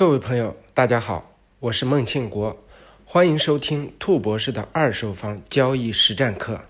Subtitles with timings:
[0.00, 2.56] 各位朋友，大家好，我是孟庆国，
[3.04, 6.62] 欢迎收听兔博士的二手房交易实战课。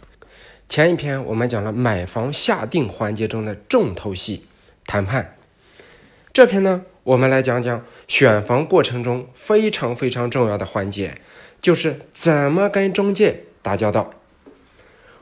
[0.69, 4.47] 前一篇我们讲了买房下定环节中的重头戏——
[4.85, 5.37] 谈判。
[6.33, 11.17] 这篇呢，我们来讲讲选房过程中非常非常重要的环节，
[11.63, 14.13] 就是怎么跟中介打交道。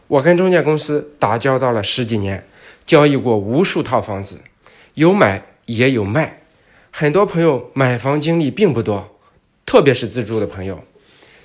[0.07, 2.47] 我跟中介公司打交道了十几年，
[2.87, 4.41] 交易过无数套房子，
[4.95, 6.41] 有买也有卖。
[6.91, 9.19] 很多朋友买房经历并不多，
[9.65, 10.83] 特别是自住的朋友，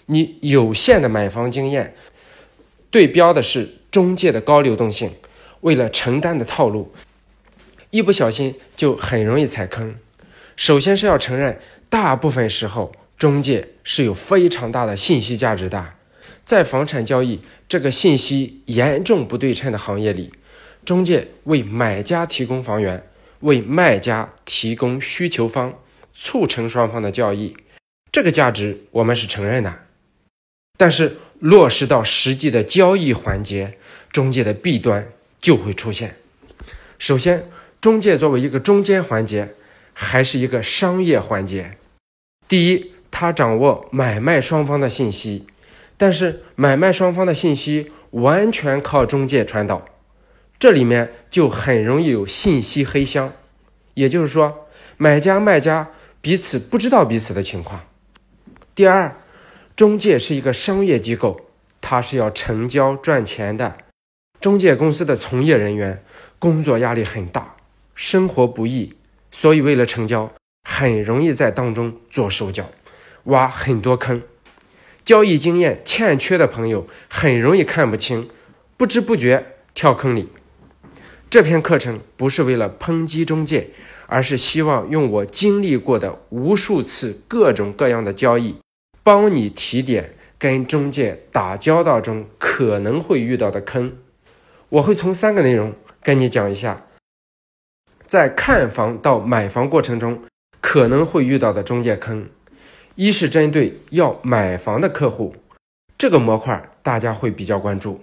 [0.07, 1.95] 你有限的买房经验，
[2.89, 5.11] 对标的是中介的高流动性，
[5.61, 6.91] 为了承担的套路，
[7.91, 9.95] 一不小心就很容易踩坑。
[10.55, 15.93] 首先是要承认，大部分时候中介是有非常大的信息价值的。
[16.45, 17.39] 在房产交易
[17.70, 20.34] 这个信息严重不对称的行业里，
[20.84, 23.07] 中介为买家提供房源，
[23.43, 25.79] 为卖家提供需求方，
[26.13, 27.55] 促成双方的交易，
[28.12, 29.79] 这个价值我们是承认的。
[30.77, 33.77] 但是落实到实际的交易环节，
[34.12, 35.07] 中介的弊端
[35.40, 36.18] 就会出现。
[36.98, 37.48] 首先，
[37.79, 39.53] 中介作为一个中间环节，
[39.93, 41.77] 还是一个商业环节。
[42.48, 45.46] 第一，他掌握买卖双方的信息。
[45.96, 49.85] 但是买卖双方的信息完全靠中介传导，
[50.59, 53.34] 这里面就很容易有信息黑箱，
[53.96, 57.84] 也就是说，买家卖家彼此不知道彼此的情况。
[58.74, 59.18] 第二，
[59.76, 61.41] 中介是一个商业机构，
[61.81, 63.77] 它是要成交赚钱的，
[64.40, 66.03] 中介公司的从业人员
[66.40, 67.56] 工作压力很大，
[67.94, 68.94] 生活不易，
[69.31, 70.31] 所以为了成交，
[70.69, 72.69] 很容易在当中做手脚，
[73.25, 74.22] 挖很多坑。
[75.03, 78.29] 交易经验欠缺的朋友很容易看不清，
[78.78, 80.29] 不知不觉跳坑里。
[81.34, 83.72] 这篇课程不是为了抨击中介，
[84.06, 88.57] 而是希望用我经历过的无数次各种各样的交易，
[89.01, 93.97] 帮你提点跟中介打交道中可能会遇到的坑。
[94.69, 96.85] 我会从三个内容跟你讲一下，
[98.06, 100.22] 在看房到买房过程中
[100.62, 102.29] 可能会遇到的中介坑。
[102.94, 105.35] 一是针对要买房的客户，
[105.97, 108.02] 这个模块大家会比较关注；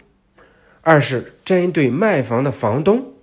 [0.81, 3.15] 二是针对卖房的房东，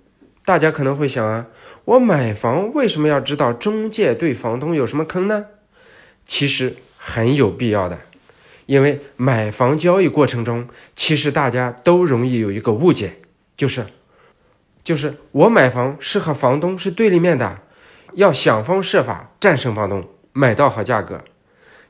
[0.48, 1.46] 大家可能会想啊，
[1.84, 5.44] 我买房为什么要知道中介对房东有什么坑呢？
[6.24, 7.98] 其实很有必要的，
[8.64, 10.66] 因为买房交易过程中，
[10.96, 13.18] 其实大家都容易有一个误解，
[13.58, 13.84] 就是
[14.82, 17.60] 就是我买房是和房东是对立面的，
[18.14, 21.22] 要想方设法战胜房东，买到好价格。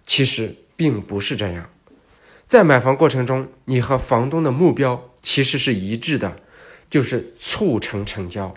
[0.05, 1.71] 其实并不是这样，
[2.49, 6.41] 在买房过程中，你和房东的目标其实是一致的，
[6.89, 8.55] 就是促成成交。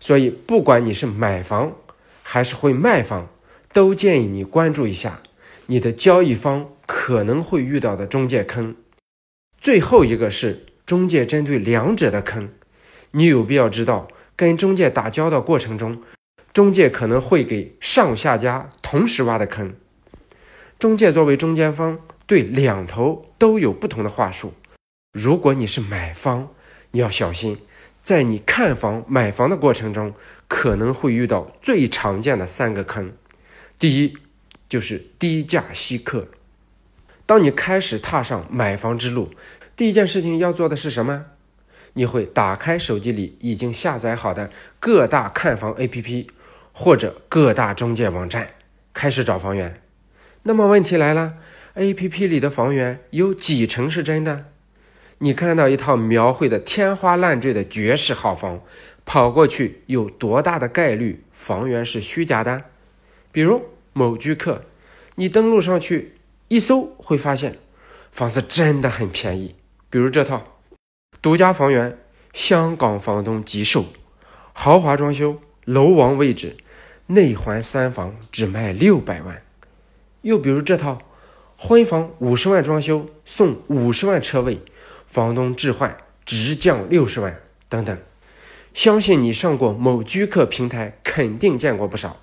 [0.00, 1.76] 所以，不管你是买房
[2.22, 3.28] 还是会卖房，
[3.72, 5.22] 都建议你关注一下
[5.66, 8.74] 你的交易方可能会遇到的中介坑。
[9.60, 12.50] 最后一个是中介针对两者的坑，
[13.12, 16.02] 你有必要知道，跟中介打交道过程中，
[16.52, 19.76] 中介可能会给上下家同时挖的坑。
[20.80, 24.52] 中介作为中间方，对两头都有不同的话术。
[25.12, 26.52] 如果你是买方，
[26.92, 27.58] 你要小心，
[28.02, 30.14] 在你看房、买房的过程中，
[30.48, 33.12] 可能会遇到最常见的三个坑。
[33.78, 34.16] 第一，
[34.68, 36.28] 就是低价吸客。
[37.26, 39.30] 当你开始踏上买房之路，
[39.76, 41.26] 第一件事情要做的是什么？
[41.94, 46.28] 你会打开手机里已经下载好的各大看房 APP，
[46.72, 48.54] 或者各大中介网站，
[48.94, 49.82] 开始找房源。
[50.44, 51.34] 那么问题来了
[51.74, 54.51] ，A P P 里的房源有几成是真的？
[55.22, 58.60] 你看到一套描绘的天花乱坠的绝世好房，
[59.04, 62.64] 跑过去有多大的概率房源是虚假的？
[63.30, 63.62] 比如
[63.92, 64.64] 某居客，
[65.14, 66.16] 你登录上去
[66.48, 67.58] 一搜，会发现
[68.10, 69.54] 房子真的很便宜。
[69.88, 70.42] 比如这套
[71.22, 71.96] 独家房源，
[72.32, 73.84] 香港房东急售，
[74.52, 76.56] 豪华装修，楼王位置，
[77.06, 79.40] 内环三房，只卖六百万。
[80.22, 81.00] 又比如这套
[81.56, 84.60] 婚房五十万装修送五十万车位，
[85.12, 87.98] 房东置换直降六十万等等，
[88.72, 92.16] 相信你上过某居客平台，肯定见过不少。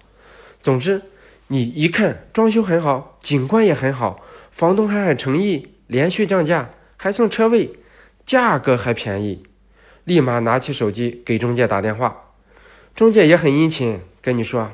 [0.59, 1.03] 总之，
[1.49, 7.77] 你一看装修很好，景观也很好，房东还很诚意，连续降价还送车位，
[8.25, 9.45] 价格还便宜，
[10.03, 12.31] 立马拿起手机给中介打电话，
[12.95, 14.71] 中介也很殷勤跟你说：“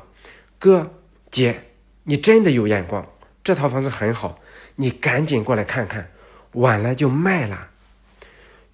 [0.57, 0.94] 哥
[1.29, 1.63] 姐，
[2.03, 3.06] 你真的有眼光。”
[3.44, 4.39] 这套房子很好，
[4.77, 6.09] 你赶紧过来看看，
[6.53, 7.71] 晚了就卖了。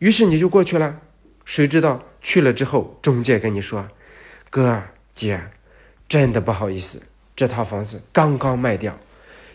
[0.01, 1.00] 于是你就过去了，
[1.45, 3.88] 谁知道去了之后，中介跟你说
[4.50, 4.81] ：“哥
[5.13, 5.51] 姐，
[6.09, 7.03] 真的不好意思，
[7.36, 8.98] 这套房子刚刚卖掉，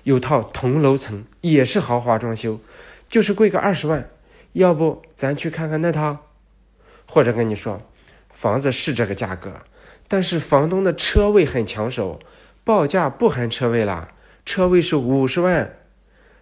[0.04, 2.60] 有套同楼层，也是豪华装修，
[3.08, 4.08] 就是贵个二十万，
[4.52, 6.18] 要不咱去看看那套？
[7.08, 7.82] 或者跟你说，
[8.30, 9.62] 房子是这个价格，
[10.06, 12.20] 但是房东的车位很抢手，
[12.62, 14.10] 报价不含车位了，
[14.44, 15.74] 车位是五十万，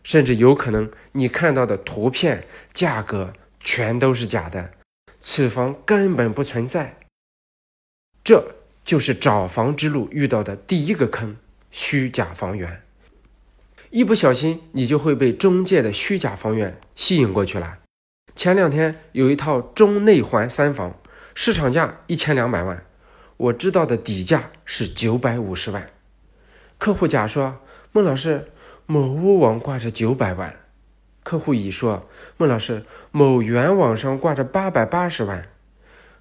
[0.02, 3.32] 甚至有可能你看到的图片价格
[3.64, 4.72] 全都是假的，
[5.20, 6.98] 此房根本不存在。
[8.22, 11.36] 这就是找房之路遇到的第一个坑——
[11.72, 12.82] 虚假房源。
[13.90, 17.78] 一不小心，你就会被中介的虚假房源吸引过去了。
[18.36, 20.98] 前两天有一套中内环三房，
[21.34, 22.84] 市场价一千两百万，
[23.36, 25.90] 我知道的底价是九百五十万。
[26.76, 27.60] 客户甲说
[27.92, 28.50] ：“孟老师，
[28.86, 30.60] 某屋网挂着九百万。”
[31.24, 32.06] 客户乙说
[32.36, 35.48] ：“孟老师，某原网上挂着八百八十万。”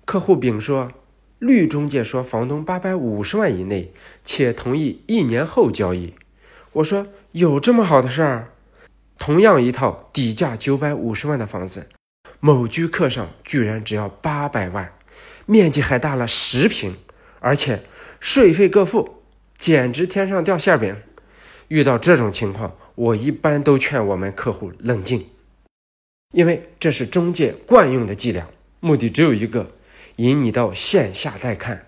[0.05, 0.91] 客户丙说
[1.39, 6.13] ：“绿中介说房东八百五十万以内，且同意一年后交易。”
[6.71, 8.47] 我说：“有这么好的事儿？
[9.19, 11.87] 同样一套底价九百五十万的房子。”
[12.39, 14.93] 某居客上居然只要八百万，
[15.45, 16.95] 面积还大了十平，
[17.41, 17.83] 而且
[18.21, 19.21] 税费各付，
[19.57, 20.95] 简直天上掉馅饼。
[21.67, 25.25] 遇到这种情况，我一般都劝我们客户冷静，
[26.31, 28.47] 因为这是中介惯用的伎俩，
[28.79, 29.71] 目的只有一个：
[30.17, 31.87] 引你到线下带看。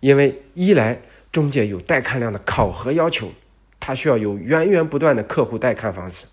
[0.00, 1.00] 因为一来
[1.30, 3.30] 中介有带看量的考核要求，
[3.78, 6.26] 他需要有源源不断的客户带看房子；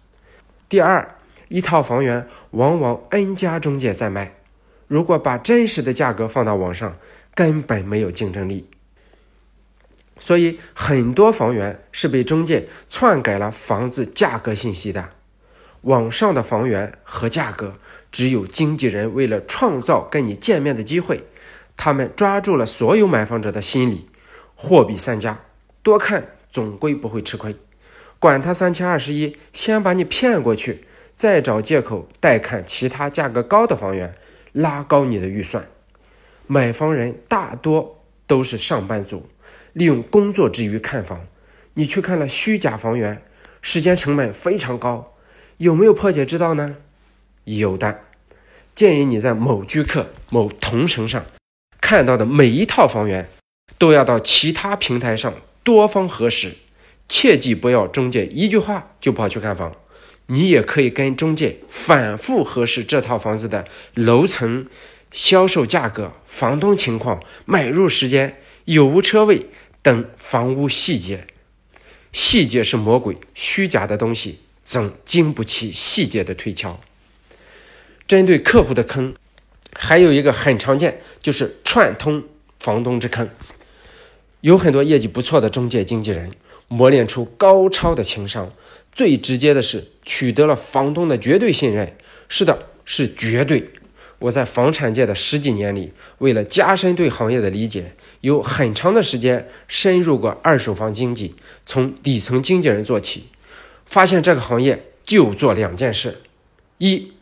[0.69, 1.13] 第二。
[1.49, 4.33] 一套房源往往 N 家中介在卖，
[4.85, 6.97] 如果把真实的价格放到网上，
[7.33, 8.67] 根本没有竞争力。
[10.19, 15.09] 所以很多房源是被中介篡改了房子价格信息的。
[15.81, 17.73] 网上的房源和价格，
[18.11, 21.23] 只有经纪人为了创造跟你见面的机会，
[21.75, 24.09] 他们抓住了所有买房者的心理，
[24.55, 25.39] 货比三家，
[25.83, 27.55] 多看总归不会吃亏。
[28.19, 30.85] 管他三七二十一，先把你骗过去。
[31.15, 34.13] 再找借口带看其他价格高的房源，
[34.51, 35.67] 拉高你的预算。
[36.45, 39.27] 买房人大多都是上班族，
[39.77, 41.27] 利用工作之余看房。
[41.75, 43.21] 你去看了虚假房源，
[43.61, 45.13] 时间成本非常高，
[45.57, 46.77] 有没有破解之道呢？
[47.43, 47.99] 有的，
[48.73, 51.23] 建议你在某居客、某同城上
[51.79, 53.29] 看到的每一套房源，
[53.77, 55.31] 都要到其他平台上
[55.63, 56.55] 多方核实，
[57.07, 59.75] 切记不要中介一句话就跑去看房。
[60.25, 64.65] 你也可以跟中介反复核实这套房子的楼层、
[65.11, 69.45] 销售价格、房东情况、买入时间、有无车位
[69.87, 71.27] 等房屋细节。
[72.11, 76.77] 细节是魔鬼，虚假的东西总经不起细节的推敲。
[78.05, 79.15] 针对客户的坑，
[79.71, 82.21] 还有一个很常见，就是串通
[82.59, 83.29] 房东之坑。
[84.41, 86.33] 有很多业绩不错的中介经纪人，
[86.67, 88.51] 磨练出高超的情商。
[88.91, 91.95] 最直接的是取得了房东的绝对信任，
[92.27, 93.69] 是的，是绝对。
[94.19, 101.35] 我在房产界的十几年里，为了加深对行业的理解，有很长的时间深入过二手房经济，
[101.65, 103.27] 从底层经纪人做起，
[103.85, 106.21] 发现这个行业就做两件事：
[106.77, 107.13] 一，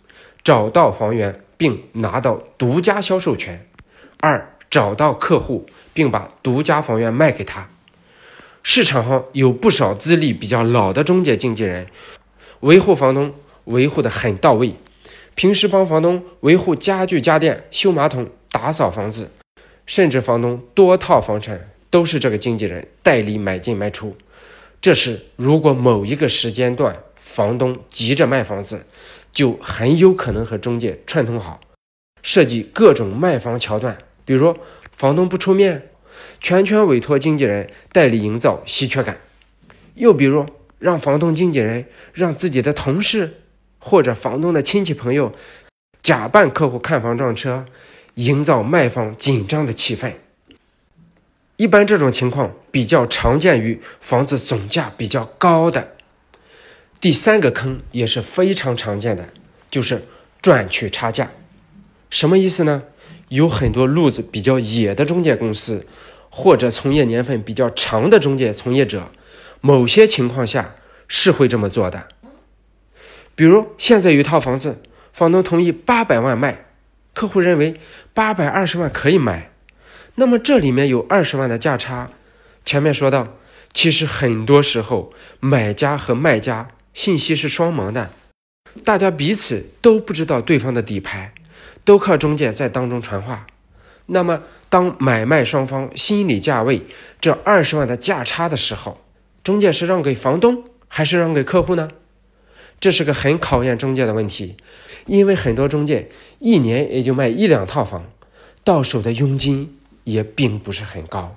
[0.44, 3.60] 找到房源并拿到独家销售权；
[4.20, 7.70] 二，找到客户并把独家房源卖给他。
[8.64, 11.88] 市场上有不少资历比较老的中介经纪人，
[12.62, 13.34] 维护房东
[13.66, 14.74] 维护的很到位，
[15.36, 19.30] 平时帮房东维护家具家电、修马桶、打扫房子，
[19.86, 24.16] 甚至房东多套房产都是这个经纪人代理买进卖出。
[24.82, 28.86] 这时，如果某一个时间段房东急着卖房子，
[29.34, 31.60] 就很有可能和中介串通好，
[32.22, 34.56] 设计各种卖房桥段，比如
[34.96, 35.90] 房东不出面。
[36.40, 39.20] 全权委托经纪人代理营造稀缺感，
[39.96, 40.46] 又比如
[40.80, 43.42] 让房东经纪人让自己的同事
[43.80, 45.34] 或者房东的亲戚朋友
[46.02, 47.66] 假扮客户看房撞车，
[48.16, 50.14] 营造卖方紧张的气氛。
[51.56, 55.96] 一般这种情况比较常见于房子总价比较高的。
[57.00, 59.30] 第三个坑也是非常常见的，
[59.72, 60.04] 就是
[60.42, 61.32] 赚取差价。
[62.10, 62.84] 什么意思呢？
[63.30, 65.86] 有很多路子比较野的中介公司。
[66.38, 69.10] 或者从业年份比较长的中介从业者，
[69.62, 70.76] 某些情况下
[71.08, 72.10] 是会这么做的。
[73.36, 74.82] 比如现在有一套房子，
[75.14, 76.65] 房东同意八百万卖，
[77.16, 77.80] 客户认为
[78.14, 79.50] 八百二十万可以买，
[80.16, 82.10] 那么这里面有二十万的价差。
[82.66, 83.38] 前面说到，
[83.74, 88.10] 其实很多时候买家和卖家信息是双盲的，
[88.84, 91.34] 大家彼此都不知道对方的底牌，
[91.86, 93.48] 都靠中介在当中传话。
[94.08, 96.82] 那么，当买卖双方心理价位
[97.22, 99.00] 这二十万的价差的时候，
[99.42, 101.90] 中介是让给房东还是让给客户呢？
[102.86, 104.58] 这是个很考验中介的问题，
[105.08, 108.06] 因为很多中介一年也就卖一两套房，
[108.64, 111.36] 到手的佣金也并不是很高。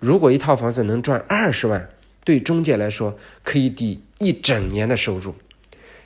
[0.00, 1.90] 如果一套房子能赚二十万，
[2.24, 5.34] 对中介来说可以抵一整年的收入。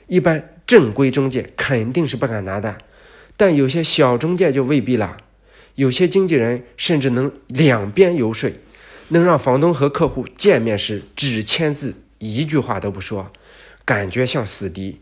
[0.07, 2.79] 一般正规中介肯定是不敢拿的，
[3.37, 5.15] 但有些小中介就未必了。
[5.75, 8.51] 有些经纪人甚至能两边游说，
[9.07, 13.31] 能让房东和客户见面时只签字，一句话都不说，
[13.87, 14.99] 感觉像死敌，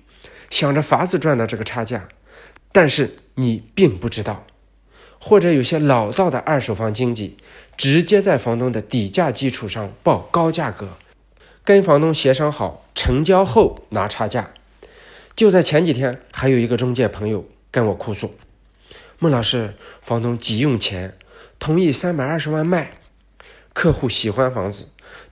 [0.52, 2.08] 想着法子赚到这个差价。
[2.72, 4.46] 但是你并不知道，
[5.20, 7.36] 或者有些老道的二手房经纪，
[7.76, 10.98] 直接在房东的底价基础上报高价格，
[11.64, 14.52] 跟房东协商好，成交后拿差价。
[15.36, 18.36] 就在前几天，还有一个中介朋友跟我哭诉
[19.18, 21.18] ：“孟老师，房东急用钱，
[21.58, 22.92] 同意三百二十万卖；
[23.74, 24.90] 客户喜欢房子，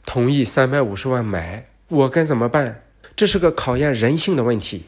[0.08, 1.68] 同意三百五十万买。
[1.90, 2.83] 我该怎么办？
[3.16, 4.86] 这是个考验人性的问题。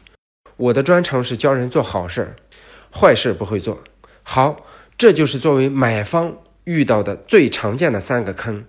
[0.56, 2.34] 我的专长是教人做好事，
[2.90, 3.82] 坏事不会做。
[4.22, 4.66] 好，
[4.96, 8.64] 这就是作为买方遇到的最常见的三个坑。